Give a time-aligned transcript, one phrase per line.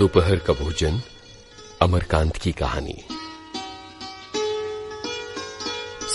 [0.00, 1.00] दोपहर का भोजन
[1.82, 2.94] अमरकांत की कहानी।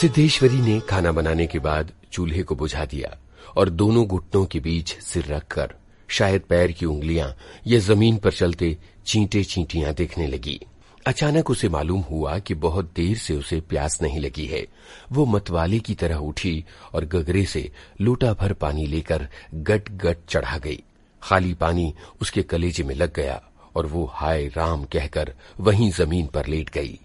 [0.01, 3.17] सिद्धेश्वरी ने खाना बनाने के बाद चूल्हे को बुझा दिया
[3.57, 5.73] और दोनों घुटनों के बीच सिर रखकर
[6.07, 7.35] शायद पैर की उंगलियाँ
[7.67, 10.59] या ज़मीन पर चलते चींटे चींटियाँ देखने लगी।
[11.07, 14.67] अचानक उसे मालूम हुआ कि बहुत देर से उसे प्यास नहीं लगी है।
[15.11, 20.57] वो मतवाले की तरह उठी और गगरे से लोटा भर पानी लेकर गट गट चढ़ा
[20.57, 20.83] गई।
[21.21, 26.47] खाली पानी उसके कलेजे में लग गया। और वो हाय राम कहकर वहीं ज़मीन पर
[26.47, 26.99] लेट गई।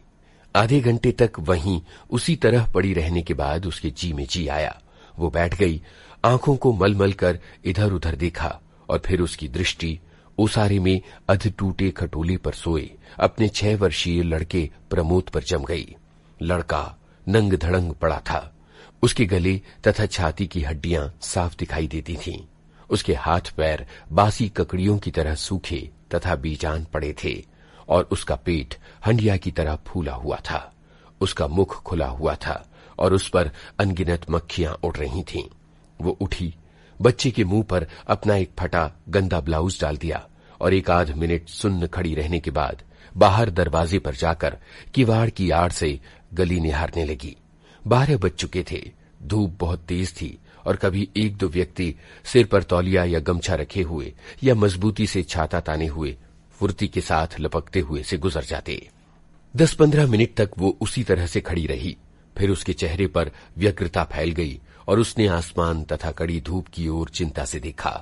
[0.56, 4.80] आधे घंटे तक वहीं उसी तरह पड़ी रहने के बाद उसके जी में जी आया।
[5.18, 5.82] वो बैठ गई,
[6.24, 9.98] आँखों को मलमल कर इधर उधर देखा और फिर उसकी दृष्टि
[10.38, 12.90] ओसारे में अध टूटे खटोले पर सोए।
[13.20, 15.96] अपने छह वर्षीय लड़के प्रमोद पर जम गई।
[16.42, 16.96] लड़का
[17.28, 18.56] नंग धड़ंग पड़ा था।
[19.02, 22.38] उसके गले तथा छाती की हड्डियाँ साफ़ दिखाई देती थीं।
[22.90, 27.34] उसके हाथ पैर बासी ककड़ियों की तरह सूखे तथा बीजान पड़े थे,
[27.88, 28.74] और उसका पेट
[29.06, 30.72] हंडिया की तरह फूला हुआ था
[31.20, 32.64] उसका मुख खुला हुआ था,
[32.98, 35.48] और उस पर अनगिनत मक्खियाँ उड़ रही थीं।
[36.00, 36.54] वो उठी,
[37.00, 40.26] बच्चे के मुँह पर अपना एक फटा गंदा ब्लाउज डाल दिया,
[40.60, 42.82] और एक आध मिनट सुन्न खड़ी रहने के बाद
[43.16, 44.56] बाहर दरवाजे पर जाकर
[44.94, 45.98] किवाड़ की आड़ से
[46.34, 47.36] गली निहारने लगी
[47.86, 48.80] बारह बज चुके थे
[49.20, 53.82] धूप बहुत तेज थी और कभी एक दो व्यक्ति सिर पर तौलिया या गमछा रखे
[53.82, 54.12] हुए
[54.44, 56.16] या मजबूती से छाता ताने हुए
[56.58, 58.80] फुर्ती के साथ लपकते हुए से गुजर जाते।
[59.54, 61.96] दस पंद्रह मिनट तक वो उसी तरह से खड़ी रही।
[62.36, 67.08] फिर उसके चेहरे पर व्यग्रता फैल गई और उसने आसमान तथा कड़ी धूप की ओर
[67.08, 67.92] चिंता से देखा।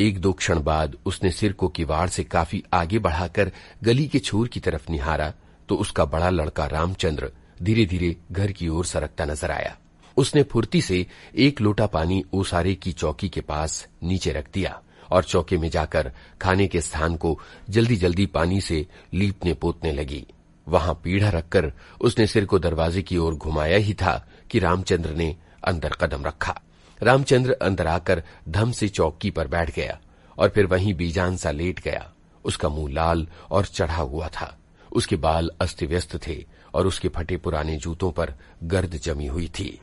[0.00, 3.50] एक दो क्षण बाद उसने सिर को किवाड़ से काफ़ी आगे बढ़ाकर
[3.84, 5.32] गली के छोर की तरफ़ निहारा
[5.68, 7.30] तो उसका बड़ा लड़का रामचंद्र
[7.62, 9.76] धीरे धीरे घर की ओर सरकता नज़र आया।
[10.16, 15.24] उसने फुर्ती से एक लोटा पानी ओसारे की चौकी के पास नीचे रख दिया और
[15.24, 17.38] चौके में जाकर खाने के स्थान को
[17.70, 20.26] जल्दी जल्दी पानी से लीपने पोतने लगी।
[20.68, 25.36] वहाँ पीढ़ा रखकर उसने सिर को दरवाजे की ओर घुमाया ही था कि रामचंद्र ने
[25.64, 26.60] अंदर कदम रखा।
[27.02, 30.00] रामचंद्र अंदर आकर धम से चौकी पर बैठ गया
[30.38, 32.12] और फिर वहीं बीजान सा लेट गया।
[32.44, 34.58] उसका मुँह लाल और चढ़ा हुआ था।
[34.92, 36.44] उसके बाल अस्त व्यस्त थे
[36.74, 38.34] और उसके फटे पुराने जूतों पर
[38.64, 39.80] गर्द जमी हुई थी।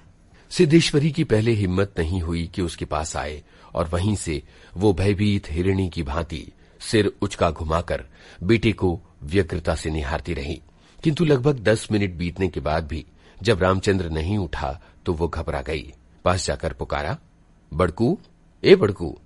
[0.51, 3.43] सिद्धेश्वरी की पहले हिम्मत नहीं हुई कि उसके पास आए,
[3.75, 4.43] और वहीं से
[4.77, 8.05] वो भयभीत हिरणी की भांति सिर उचका घुमाकर
[8.43, 10.61] बेटे को व्यग्रता से निहारती रही।
[11.03, 13.05] किंतु लगभग दस मिनट बीतने के बाद भी
[13.43, 15.93] जब रामचंद्र नहीं उठा तो वो घबरा गई।
[16.25, 17.17] पास जाकर पुकारा,
[17.73, 18.19] बड़कू,
[18.63, 19.17] ए बड़कू।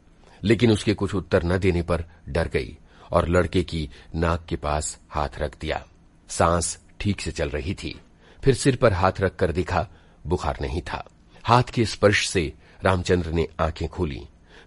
[0.44, 2.78] लेकिन उसके कुछ उत्तर न देने पर डर गई
[3.12, 5.86] और लड़के की नाक के पास हाथ रख दिया।
[6.30, 8.00] सांस ठीक से चल रही थी।
[8.44, 9.88] फिर सिर पर हाथ रखकर देखा,
[10.28, 11.09] बुखार नहीं था।
[11.45, 14.22] हाथ के स्पर्श से रामचंद्र ने आँखें खोली।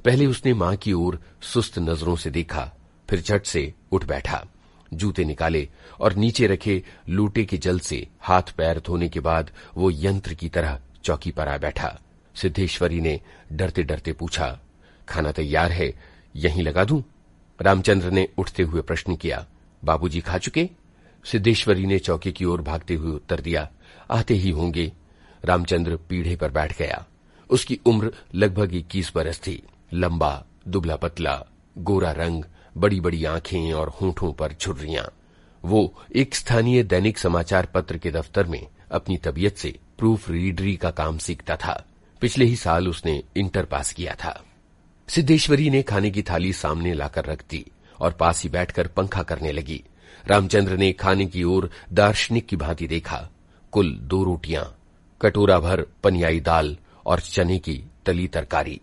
[0.04, 2.72] पहले उसने माँ की ओर सुस्त नज़रों से देखा,
[3.10, 4.46] फिर झट से उठ बैठा,
[4.94, 5.68] जूते निकाले
[6.00, 10.48] और नीचे रखे लूटे के जल से हाथ पैर धोने के बाद वो यंत्र की
[10.48, 12.00] तरह चौकी पर आ बैठा।
[12.34, 13.20] सिद्धेश्वरी ने
[13.52, 14.58] डरते डरते पूछा,
[15.08, 15.92] खाना तैयार है?
[16.36, 17.02] यहीं लगा दूँ?
[17.60, 19.46] रामचंद्र ने उठते हुए प्रश्न किया,
[19.84, 20.68] बाबूजी खा चुके?
[21.24, 23.68] सिद्धेश्वरी ने चौकी की ओर भागते हुए उत्तर दिया,
[24.10, 24.92] आते ही होंगे।
[25.44, 27.06] रामचंद्र पीढ़े पर बैठ गया।
[27.50, 29.62] उसकी उम्र लगभग इक्कीस बरस थी।
[29.92, 31.44] लंबा, दुबला पतला,
[31.78, 32.44] गोरा रंग
[32.76, 35.12] बड़ी बड़ी आँखें और होठों पर झुर्रियाँ।
[35.64, 40.90] वो एक स्थानीय दैनिक समाचार पत्र के दफ्तर में अपनी तबीयत से प्रूफ रीडरी का
[40.90, 41.84] काम सीखता था।
[42.20, 44.44] पिछले ही साल उसने इंटर पास किया था।
[45.08, 47.66] सिद्धेश्वरी ने खाने की थाली सामने लाकर रख दी
[48.00, 49.84] और पास ही बैठकर पंखा करने लगी।
[50.26, 53.28] रामचंद्र ने खाने की ओर दार्शनिक की भांति देखा।
[53.72, 54.77] कुल दो रोटियाँ
[55.20, 58.80] कटोरा भर पनियाई दाल और चने की तली तरकारी।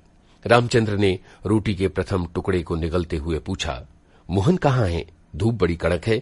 [0.47, 3.85] रामचंद्र ने रोटी के प्रथम टुकड़े को निगलते हुए पूछा,
[4.29, 5.06] मोहन कहाँ है?
[5.35, 6.22] धूप बड़ी कड़क है।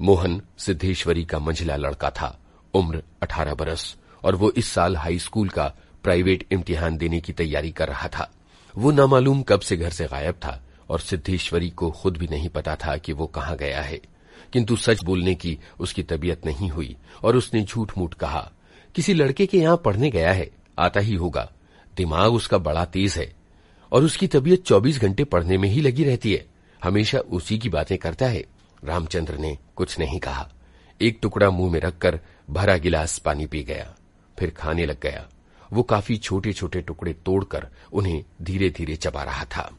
[0.00, 2.40] मोहन सिद्धेश्वरी का मंझला लड़का था,
[2.74, 7.70] उम्र अठारह बरस, और वो इस साल हाई स्कूल का प्राइवेट इम्तिहान देने की तैयारी
[7.70, 8.32] कर रहा था।
[8.78, 12.76] वो नामालूम कब से घर से गायब था, और सिद्धेश्वरी को खुद भी नहीं पता
[12.76, 14.00] था कि वो कहाँ गया है।
[14.52, 18.52] किंतु सच बोलने की उसकी तबीयत नहीं हुई, और उसने झूठ मूठ कहा
[18.96, 21.52] किसी लड़के के यहाँ पढ़ने गया है, आता ही होगा।
[21.96, 23.36] दिमाग उसका बड़ा तेज है,
[23.92, 26.46] और उसकी तबीयत 24 घंटे पढ़ने में ही लगी रहती है।
[26.84, 28.44] हमेशा उसी की बातें करता है,
[28.84, 30.52] रामचंद्र ने कुछ नहीं कहा।
[31.00, 32.20] एक टुकड़ा मुँह में रखकर
[32.50, 33.94] भरा गिलास पानी पी गया,
[34.38, 35.28] फिर खाने लग गया।
[35.72, 39.70] वो काफ़ी छोटे छोटे टुकड़े तोड़कर उन्हें धीरे धीरे चबा रहा था।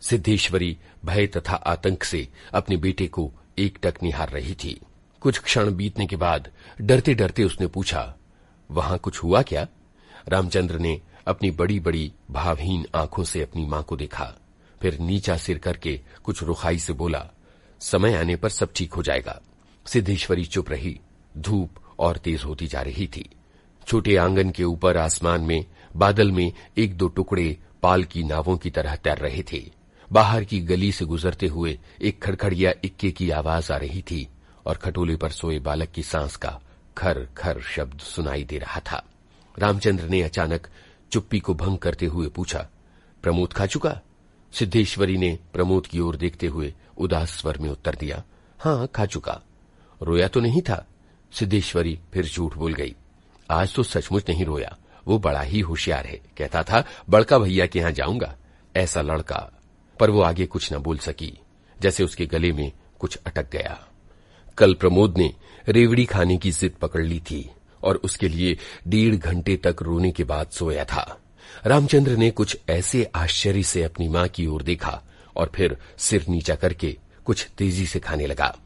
[0.00, 4.80] सिद्धेश्वरी भय तथा आतंक से अपने बेटे को एक टक निहार रही थी।
[5.20, 6.50] कुछ क्षण बीतने के बाद
[6.80, 8.16] डरते डरते उसने पूछा
[8.70, 9.66] वहाँ कुछ हुआ क्या?
[10.28, 14.32] रामचंद्र ने अपनी बड़ी बड़ी भावहीन आँखों से अपनी माँ को देखा।
[14.82, 17.30] फिर नीचा सिर करके कुछ रुखाई से बोला,
[17.80, 19.40] समय आने पर सब ठीक हो जाएगा।
[19.86, 21.00] सिद्धेश्वरी चुप रही।
[21.38, 23.28] धूप और तेज होती जा रही थी।
[23.86, 25.64] छोटे आँगन के ऊपर आसमान में,
[25.96, 29.70] बादल में एक दो टुकड़े पाल की नावों की तरह तैर रहे थे।
[30.12, 34.28] बाहर की गली से गुजरते हुए एक खड़खड़िया इक्के की आवाज़ आ रही थी
[34.66, 36.60] और खटोले पर सोए बालक की सांस का
[36.98, 39.02] खर खर शब्द सुनाई दे रहा था।
[39.54, 40.68] रामचंद्र ने अचानक
[41.12, 42.66] चुप्पी को भंग करते हुए पूछा,
[43.24, 44.00] प्रमोद खा चुका?
[44.52, 48.22] सिद्धेश्वरी ने प्रमोद की ओर देखते हुए उदास स्वर में उत्तर दिया
[48.60, 49.40] हाँ खा चुका।
[50.00, 50.84] रोया तो नहीं था?
[51.32, 52.94] सिद्धेश्वरी फिर झूठ बोल गई,
[53.50, 54.76] आज तो सचमुच नहीं रोया,
[55.06, 58.34] वो बड़ा ही होशियार है। कहता था, बड़का भैया के यहाँ जाऊँगा,
[58.76, 59.50] ऐसा लड़का।
[60.00, 61.32] पर वो आगे कुछ न बोल सकी,
[61.76, 63.78] जैसे उसके गले में कुछ अटक गया।
[64.58, 65.32] कल प्रमोद ने
[65.68, 67.48] रेवड़ी खाने की जिद पकड़ ली थी
[67.82, 68.56] और उसके लिए
[68.88, 71.18] डेढ़ घंटे तक रोने के बाद सोया था।
[71.66, 75.00] रामचंद्र ने कुछ ऐसे आश्चर्य से अपनी माँ की ओर देखा
[75.36, 76.96] और फिर सिर नीचा करके
[77.26, 78.56] कुछ तेज़ी से खाने लगा।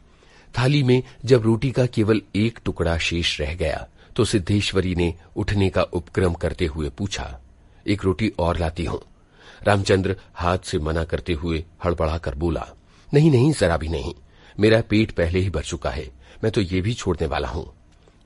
[0.55, 3.87] थाली में जब रोटी का केवल एक टुकड़ा शेष रह गया
[4.17, 7.41] तो सिद्धेश्वरी ने उठने का उपक्रम करते हुए पूछा,
[7.87, 9.01] एक रोटी और लाती हूँ?
[9.63, 12.67] रामचंद्र हाथ से मना करते हुए हड़बड़ाकर बोला,
[13.09, 14.15] नहीं नहीं, जरा भी नहीं।
[14.59, 16.09] मेरा पेट पहले ही भर चुका है।
[16.45, 17.67] मैं तो ये भी छोड़ने वाला हूँ।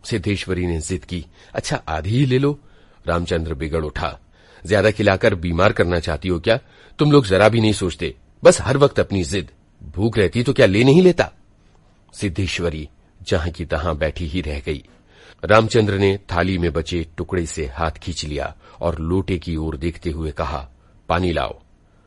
[0.05, 1.25] सिद्धेश्वरी ने जिद की
[1.55, 2.59] अच्छा आधी ही ले लो।
[3.07, 4.19] रामचंद्र बिगड़ उठा।
[4.63, 6.59] ज़्यादा खिलाकर बीमार करना चाहती हो क्या?
[6.99, 9.51] तुम लोग जरा भी नहीं सोचते। बस हर वक्त अपनी जिद।
[9.83, 11.31] भूख रहती तो क्या ले नहीं लेता?
[12.15, 12.89] सिद्धेश्वरी
[13.21, 14.83] जहाँ की तहां बैठी ही रह गई।
[15.43, 20.11] रामचंद्र ने थाली में बचे टुकड़े से हाथ खींच लिया और लोटे की ओर देखते
[20.11, 20.69] हुए कहा,
[21.09, 21.59] पानी लाओ।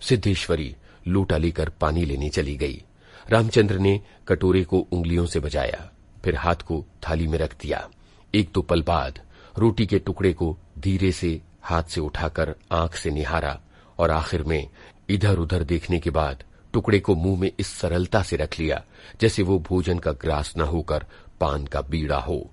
[0.02, 0.76] सिद्धेश्वरी
[1.08, 2.82] लोटा लेकर पानी लेने चली गई।
[3.30, 5.90] रामचंद्र ने कटोरे को उंगलियों से बजाया,
[6.24, 7.88] फिर हाथ को थाली में रख दिया।
[8.36, 9.20] एक दो पल बाद
[9.58, 13.60] रोटी के टुकड़े को धीरे से हाथ से उठाकर आँख से निहारा
[14.00, 14.68] और आखिर में
[15.10, 16.44] इधर उधर देखने के बाद
[16.74, 18.84] टुकड़े को मुँह में इस सरलता से रख लिया,
[19.22, 21.06] जैसे वो भोजन का ग्रास न होकर
[21.42, 22.52] पान का बीड़ा हो।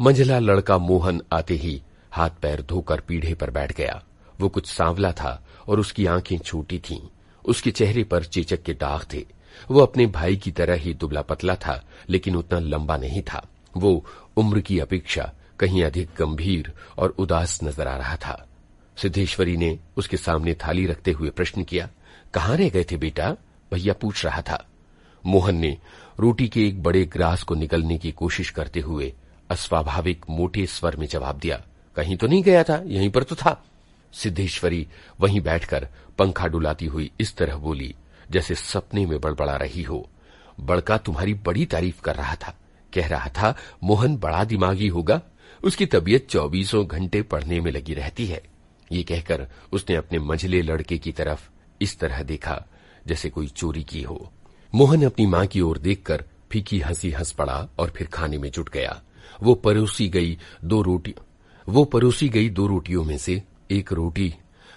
[0.00, 4.02] मंझला लड़का मोहन आते ही हाथ पैर धोकर पीढ़े पर बैठ गया।
[4.40, 7.00] वो कुछ सांवला था और उसकी आँखें छोटी थीं।
[7.44, 9.24] उसके चेहरे पर चेचक के दाग थे।
[9.70, 13.46] वो अपने भाई की तरह ही दुबला पतला था, लेकिन उतना लंबा नहीं था।
[13.76, 14.04] वो
[14.36, 18.44] उम्र की अपेक्षा कहीं अधिक गंभीर और उदास नज़र आ रहा था।
[18.96, 21.88] सिद्धेश्वरी ने उसके सामने थाली रखते हुए प्रश्न किया,
[22.34, 23.30] कहाँ रह गए थे बेटा?
[23.72, 24.64] भैया पूछ रहा था।
[25.24, 25.76] मोहन ने
[26.20, 29.12] रोटी के एक बड़े ग्रास को निकलने की कोशिश करते हुए
[29.50, 31.60] अस्वाभाविक मोटे स्वर में जवाब दिया,
[31.96, 33.62] कहीं तो नहीं गया था, यहीं पर तो था।
[34.12, 34.86] सिद्धेश्वरी
[35.20, 37.94] वहीं बैठकर पंखा डुलाती हुई इस तरह बोली
[38.30, 40.10] जैसे सपने में बड़बड़ा रही हो।
[40.60, 42.58] बड़का तुम्हारी बड़ी तारीफ़ कर रहा था।
[42.94, 45.22] कह रहा था, मोहन बड़ा दिमागी होगा।
[45.64, 48.42] उसकी तबीयत चौबीसों घंटे पढ़ने में लगी रहती है।
[48.92, 52.64] ये कहकर उसने अपने मंझले लड़के की तरफ़ इस तरह देखा,
[53.06, 54.32] जैसे कोई चोरी की हो।
[54.74, 58.68] मोहन अपनी माँ की ओर देखकर फीकी हँसी हंस पड़ा और फिर खाने में जुट
[58.68, 59.02] गया।
[59.42, 61.14] वो परोसी गई दो रोटी,
[61.68, 64.34] वो परोसी गई दो रोटियों में से एक रोटी,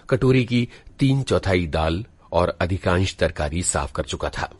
[0.10, 0.70] कटोरी की
[1.00, 4.54] तीन चौथाई दाल और अधिकांश तरकारी साफ़ कर चुका था।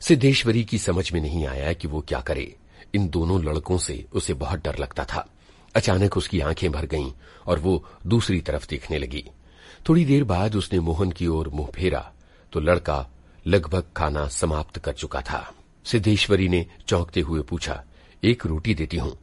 [0.00, 2.54] सिद्धेश्वरी की समझ में नहीं आया कि वो क्या करे।
[2.94, 5.26] इन दोनों लड़कों से उसे बहुत डर लगता था।
[5.74, 7.10] अचानक उसकी आँखें भर गईं
[7.46, 9.24] और वो दूसरी तरफ़ देखने लगी।
[9.88, 12.12] थोड़ी देर बाद उसने मोहन की ओर मुँह फेरा
[12.52, 13.06] तो लड़का
[13.46, 15.52] लगभग खाना समाप्त कर चुका था।
[15.84, 17.84] सिद्धेश्वरी ने चौंकते हुए पूछा,
[18.24, 19.16] एक रोटी देती हूँ?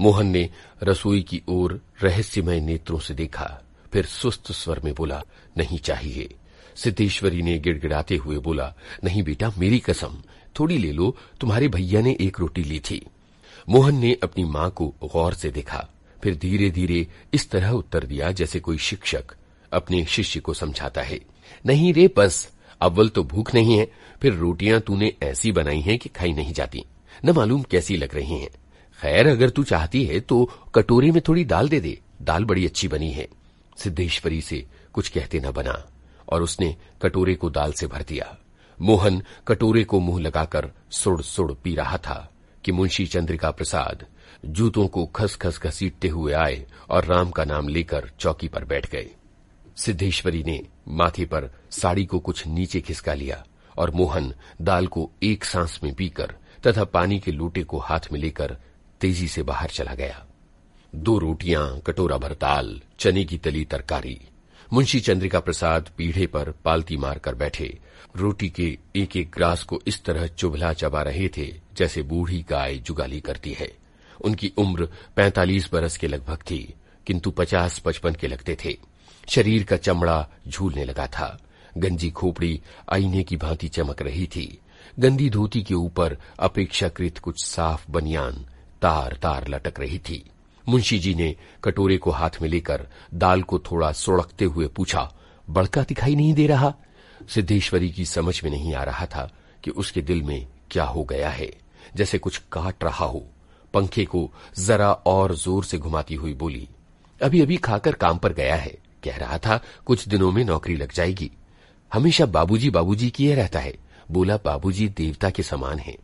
[0.00, 0.50] मोहन ने
[0.82, 3.62] रसोई की ओर रहस्यमय नेत्रों से देखा,
[3.92, 5.22] फिर सुस्त स्वर में बोला,
[5.56, 6.34] नहीं चाहिए।
[6.76, 8.72] सिद्धेश्वरी ने गिड़गिड़ाते हुए बोला,
[9.04, 10.22] नहीं बेटा, मेरी कसम,
[10.60, 13.04] थोड़ी ले लो, तुम्हारे भैया ने एक रोटी ली थी।
[13.68, 15.88] मोहन ने अपनी माँ को गौर से देखा,
[16.22, 19.34] फिर धीरे धीरे इस तरह उत्तर दिया जैसे कोई शिक्षक
[19.72, 21.20] अपने शिष्य को समझाता है,
[21.66, 22.48] नहीं रे, बस,
[22.80, 23.90] अव्वल तो भूख नहीं है,
[24.22, 26.84] फिर रोटियाँ तूने ऐसी बनाई हैं कि खाई नहीं जाती,
[27.24, 28.50] न मालूम कैसी लग रही हैं।
[28.98, 30.44] खैर, अगर तू चाहती है तो
[30.74, 33.28] कटोरी में थोड़ी दाल दे दे, दाल बड़ी अच्छी बनी है।
[33.78, 35.72] सिद्धेश्वरी से कुछ कहते न बना।
[36.28, 38.36] और उसने कटोरे को दाल से भर दिया।
[38.80, 42.32] मोहन कटोरे को मुँह लगाकर सुड़ सुड़ पी रहा था
[42.64, 44.06] कि मुंशी चंद्रिका प्रसाद
[44.44, 48.90] जूतों को खस खस घसीटते हुए आए और राम का नाम लेकर चौकी पर बैठ
[48.90, 49.10] गए।
[49.76, 53.44] सिद्धेश्वरी ने माथे पर साड़ी को कुछ नीचे खिसका लिया
[53.78, 56.34] और मोहन दाल को एक सांस में पीकर
[56.66, 58.56] तथा पानी के लोटे को हाथ में लेकर
[59.00, 60.26] तेज़ी से बाहर चला गया।
[60.94, 64.20] दो रोटियाँ, कटोरा भर दाल, चने की तली तरकारी
[64.72, 67.78] मुंशी चंद्रिका प्रसाद पीढ़े पर पालती मारकर बैठे।
[68.16, 72.74] रोटी के एक एक ग्रास को इस तरह चुभला चबा रहे थे, जैसे बूढ़ी गाय
[72.74, 73.72] जुगाली करती है।
[74.20, 76.74] उनकी उम्र पैंतालीस बरस के लगभग थी,
[77.06, 78.76] किंतु पचास पचपन के लगते थे।
[79.28, 81.40] शरीर का चमड़ा झूलने लगा था।
[81.78, 82.60] गंजी खोपड़ी
[82.92, 84.58] आईने की भांति चमक रही थी।
[84.98, 88.32] गंदी धोती के ऊपर अपेक्षाकृत कुछ साफ़ बनियान
[88.82, 90.30] तार तार लटक रही थी।
[90.68, 91.34] मुंशी जी ने
[91.64, 95.12] कटोरे को हाथ में लेकर दाल को थोड़ा सुड़कते हुए पूछा,
[95.50, 96.74] बड़का दिखाई नहीं दे रहा?
[97.28, 99.30] सिद्धेश्वरी की समझ में नहीं आ रहा था
[99.64, 101.50] कि उसके दिल में क्या हो गया है,
[101.96, 103.24] जैसे कुछ काट रहा हो।
[103.74, 106.68] पंखे को जरा और ज़ोर से घुमाती हुई बोली
[107.20, 110.92] अभी अभी खाकर काम पर गया है। कह रहा था, कुछ दिनों में नौकरी लग
[110.92, 111.30] जाएगी।
[111.92, 113.74] हमेशा बाबूजी बाबूजी किए रहता है।
[114.10, 115.96] बोला, बाबूजी देवता के समान है।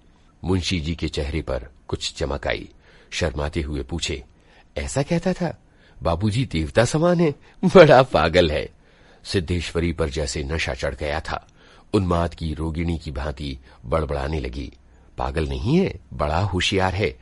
[0.45, 2.69] मुंशी जी के चेहरे पर कुछ चमक आई।
[3.11, 4.23] शर्माते हुए पूछे
[4.79, 5.59] ऐसा कहता था,
[6.03, 8.69] बाबूजी देवता समान है, बड़ा पागल है।
[9.25, 11.47] सिद्धेश्वरी पर जैसे नशा चढ़ गया था,
[11.95, 14.73] उन्माद की रोगिणी की भांति बड़बड़ाने लगी।
[15.19, 17.19] पागल नहीं है, बड़ा होशियार है।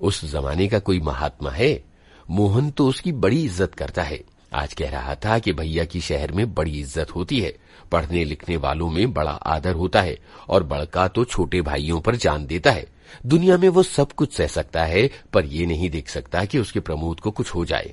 [0.00, 1.84] उस जमाने का कोई महात्मा है,
[2.30, 4.20] मोहन तो उसकी बड़ी इज़्ज़त करता है।
[4.52, 7.52] आज कह रहा था कि भैया की शहर में बड़ी इज़्ज़त होती है।
[7.92, 10.16] पढ़ने लिखने वालों में बड़ा आदर होता है
[10.48, 12.86] और बड़का तो छोटे भाइयों पर जान देता है।
[13.26, 16.80] दुनिया में वो सब कुछ सह सकता है, पर ये नहीं देख सकता कि उसके
[16.80, 17.92] प्रमोद को कुछ हो जाए।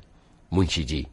[0.51, 1.05] मुंशी जी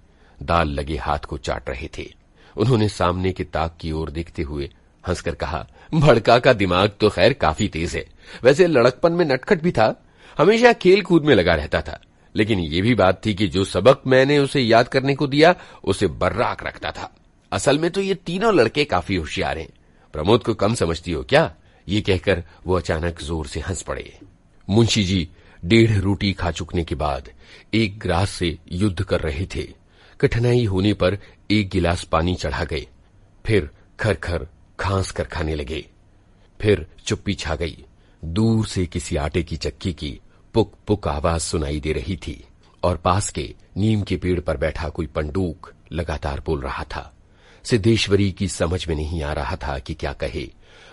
[0.42, 2.08] दाल लगे हाथ को चाट रहे थे।
[2.56, 4.70] उन्होंने सामने के ताक की ओर देखते हुए
[5.04, 8.04] हंसकर कहा, भड़का का दिमाग तो खैर काफ़ी तेज है।
[8.44, 9.94] वैसे लड़कपन में नटखट भी था।
[10.38, 12.00] हमेशा खेल कूद में लगा रहता था।
[12.36, 16.06] लेकिन ये भी बात थी कि जो सबक मैंने उसे याद करने को दिया, उसे
[16.06, 17.14] बर्राक रखता था।
[17.52, 19.68] असल में तो ये तीनों लड़के काफ़ी होशियार हैं।
[20.12, 21.54] प्रमोद को कम समझती हो क्या?
[21.88, 24.18] ये कहकर वो अचानक ज़ोर से हंस पड़े।
[24.68, 25.28] मुंशी जी,
[25.64, 27.28] डेढ़ रोटी खा चुकने के बाद
[27.74, 29.62] एक ग्रास से युद्ध कर रहे थे।
[30.20, 31.18] कठिनाई होने पर
[31.50, 32.86] एक गिलास पानी चढ़ा गए।
[33.46, 34.46] फिर खर खर
[34.80, 35.84] खांस कर खाने लगे।
[36.60, 37.84] फिर चुप्पी छा गई।
[38.24, 40.20] दूर से किसी आटे की चक्की की
[40.54, 42.44] पुक पुक आवाज़ सुनाई दे रही थी,
[42.82, 47.14] और पास के नीम के पेड़ पर बैठा कोई पंडूक लगातार बोल रहा था।
[47.64, 50.48] सिद्धेश्वरी की समझ में नहीं आ रहा था कि क्या कहे।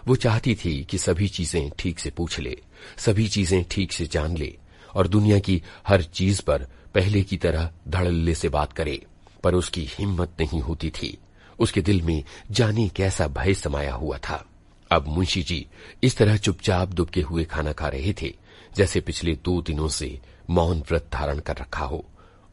[0.07, 2.57] वो चाहती थी कि सभी चीज़ें ठीक से पूछ ले,
[2.97, 4.57] सभी चीज़ें ठीक से जान ले,
[4.95, 9.01] और दुनिया की हर चीज़ पर पहले की तरह धड़ल्ले से बात करे।
[9.43, 11.17] पर उसकी हिम्मत नहीं होती थी।
[11.59, 14.45] उसके दिल में जाने कैसा भय समाया हुआ था।
[14.91, 15.65] अब मुंशी जी
[16.03, 18.40] इस तरह चुपचाप दुबके हुए खाना खा रहे थे।
[18.75, 22.05] जैसे पिछले दो दिनों से मौन व्रत धारण कर रखा हो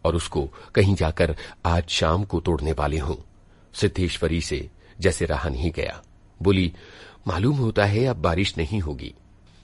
[0.05, 3.17] और उसको कहीं जाकर आज शाम को तोड़ने वाले हों।
[3.75, 4.71] सिद्धेश्वरी से
[5.01, 6.03] जैसे रहा नहीं गया।
[6.43, 6.73] बोली,
[7.27, 9.15] मालूम होता है अब बारिश नहीं होगी।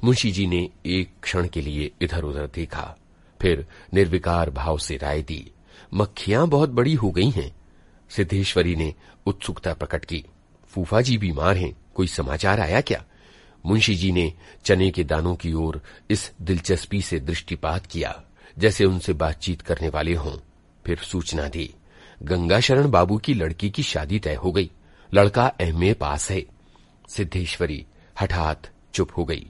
[0.04, 2.96] मुंशी जी ने एक क्षण के लिए इधर उधर देखा।
[3.40, 5.50] फिर निर्विकार भाव से राय दी,
[5.94, 7.56] मक्खियाँ बहुत बड़ी हो गई हैं।
[8.10, 8.94] सिद्धेश्वरी ने
[9.26, 10.24] उत्सुकता प्रकट की,
[10.66, 13.04] फूफा जी बीमार हैं, कोई समाचार आया क्या?
[13.66, 14.32] मुंशी जी ने
[14.64, 15.80] चने के दानों की ओर
[16.10, 18.22] इस दिलचस्पी से दृष्टिपात किया,
[18.58, 20.36] जैसे उनसे बातचीत करने वाले हों।
[20.86, 21.74] फिर सूचना दी
[22.22, 24.70] गंगा शरण बाबू की लड़की की शादी तय हो गई,
[25.14, 26.44] लड़का एमए पास है।
[27.08, 27.84] सिद्धेश्वरी
[28.20, 29.46] हठात चुप हो गई।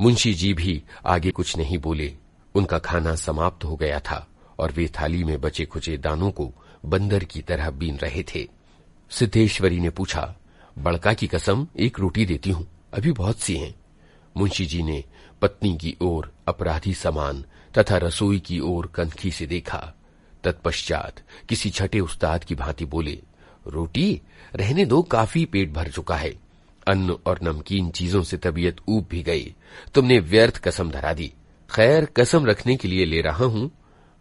[0.00, 2.12] मुंशी जी भी आगे कुछ नहीं बोले,
[2.54, 4.26] उनका खाना समाप्त हो गया था
[4.58, 6.52] और वे थाली में बचे खुचे दानों को
[6.84, 8.48] बंदर की तरह बीन रहे थे।
[9.10, 10.34] सिद्धेश्वरी ने पूछा,
[10.78, 13.74] बड़का की कसम, एक रोटी देती हूँ। अभी बहुत सी हैं।
[14.36, 15.04] मुंशी जी ने
[15.42, 17.44] पत्नी की ओर अपराधी समान
[17.78, 19.94] तथा रसोई की ओर कनखी से देखा।
[20.44, 23.22] तत्पश्चात किसी छठे उस्ताद की भांति बोले,
[23.66, 24.20] रोटी,
[24.54, 26.34] रहने दो, काफ़ी पेट भर चुका है।
[26.86, 29.54] अन्न और नमकीन चीज़ों से तबीयत ऊब भी गई।
[29.94, 31.32] तुमने व्यर्थ कसम धरा दी।
[31.70, 33.70] खैर, कसम रखने के लिए ले रहा हूँ।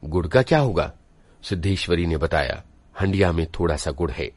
[0.05, 0.93] गुड़ का क्या होगा?
[1.43, 2.63] सिद्धेश्वरी ने बताया,
[3.01, 4.31] हंडिया में थोड़ा सा गुड़ है।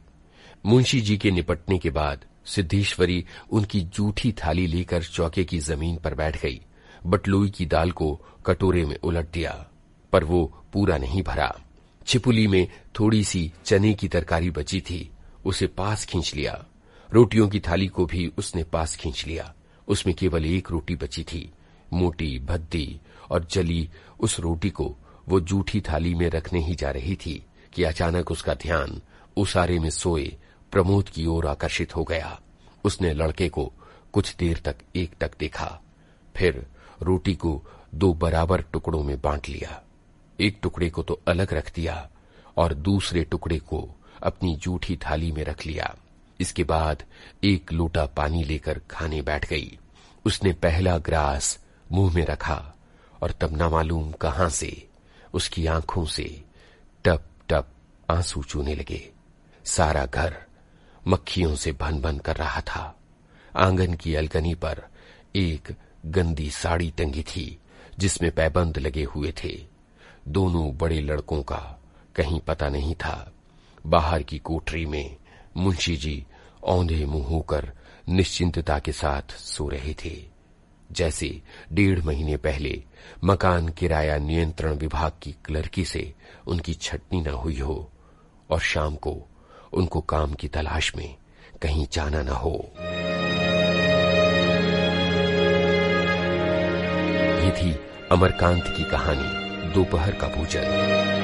[0.65, 6.15] मुंशी जी के निपटने के बाद सिद्धेश्वरी उनकी जूठी थाली लेकर चौके की ज़मीन पर
[6.15, 6.61] बैठ गई।
[7.05, 9.67] बटलोई की दाल को कटोरे में उलट दिया,
[10.13, 11.59] पर वो पूरा नहीं भरा।
[12.07, 12.67] छिपुली में
[12.99, 15.11] थोड़ी सी चने की तरकारी बची थी,
[15.45, 16.65] उसे पास खींच लिया।
[17.13, 19.53] रोटियों की थाली को भी उसने पास खींच लिया।
[19.87, 21.51] उसमें केवल एक रोटी बची थी,
[21.93, 22.99] मोटी भद्दी,
[23.31, 23.89] और जली
[24.19, 24.97] उस रोटी को
[25.29, 29.01] वो जूठी थाली में रखने ही जा रही थी कि अचानक उसका ध्यान
[29.37, 30.37] उसारे में सोए
[30.71, 32.39] प्रमोद की ओर आकर्षित हो गया।
[32.83, 33.73] उसने लड़के को
[34.13, 35.79] कुछ देर तक एक तक देखा।
[36.35, 36.65] फिर
[37.01, 37.63] रोटी को
[37.95, 39.83] दो बराबर टुकड़ों में बांट लिया।
[40.39, 42.09] एक टुकड़े को तो अलग रख दिया
[42.57, 43.89] और दूसरे टुकड़े को
[44.23, 45.95] अपनी जूठी थाली में रख लिया।
[46.39, 47.03] इसके बाद
[47.43, 49.77] एक लोटा पानी लेकर खाने बैठ गई।
[50.25, 51.59] उसने पहला ग्रास
[51.91, 52.73] मुँह में रखा
[53.21, 54.87] और तब न मालूम कहाँ से
[55.33, 56.43] उसकी आँखों से
[57.05, 57.67] टप टप
[58.09, 59.09] आँसू चूने लगे।
[59.65, 60.46] सारा घर
[61.07, 62.99] मक्खियों से भन भन कर रहा था।
[63.57, 64.87] आँगन की अलगनी पर
[65.35, 67.59] एक गंदी साड़ी टंगी थी,
[67.99, 69.65] जिसमें पैबंद लगे हुए थे।
[70.27, 71.81] दोनों बड़े लड़कों का
[72.15, 73.33] कहीं पता नहीं था।
[73.85, 75.17] बाहर की कोठरी में
[75.57, 76.25] मुंशी जी
[76.63, 77.71] औंधे मुँह होकर
[78.09, 80.37] निश्चिंतता के साथ सो रहे थे।
[80.91, 81.41] जैसे
[81.73, 82.83] डेढ़ महीने पहले
[83.23, 86.13] मकान किराया नियंत्रण विभाग की क्लर्की से
[86.47, 87.91] उनकी छटनी न हुई हो,
[88.49, 89.27] और शाम को
[89.73, 91.15] उनको काम की तलाश में
[91.61, 92.71] कहीं जाना न हो।
[97.43, 97.79] ये थी
[98.11, 101.16] अमरकांत की कहानी, दोपहर का भोजन।